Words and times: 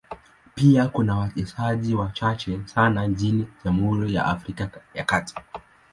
Pia 0.55 0.87
kuna 0.87 1.17
wasemaji 1.17 1.95
wachache 1.95 2.59
sana 2.65 3.07
nchini 3.07 3.47
Jamhuri 3.65 4.13
ya 4.13 4.25
Afrika 4.25 4.69
ya 4.93 5.03
Kati. 5.03 5.35